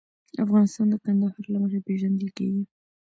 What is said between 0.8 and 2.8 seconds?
د کندهار له مخې پېژندل کېږي.